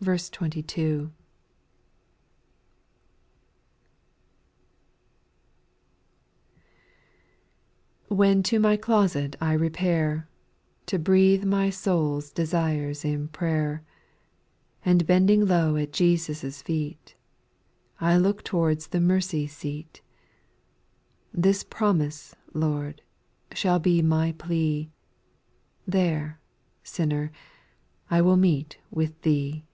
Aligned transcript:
TT7HEN 0.00 1.10
to 8.44 8.60
my 8.60 8.76
closet 8.76 9.34
I 9.40 9.54
repair, 9.54 10.16
T 10.22 10.22
T 10.22 10.86
To 10.86 10.98
breathe 11.00 11.44
my 11.44 11.68
souFs 11.70 12.32
desires 12.32 13.04
in 13.04 13.26
prayer, 13.26 13.82
And 14.84 15.04
bending 15.04 15.44
low 15.44 15.74
at 15.74 15.92
Jesus' 15.92 16.62
feet, 16.62 17.16
I 18.00 18.16
look 18.16 18.44
towards 18.44 18.86
the 18.86 19.00
mercy 19.00 19.48
seat. 19.48 20.00
This 21.34 21.64
promise. 21.64 22.36
Lord, 22.54 23.02
shall 23.52 23.80
be 23.80 24.00
my 24.02 24.30
plea— 24.30 24.92
There^ 25.90 26.36
sinner, 26.84 27.32
I 28.08 28.22
will 28.22 28.36
meet 28.36 28.78
with 28.92 29.20
Thee. 29.22 29.64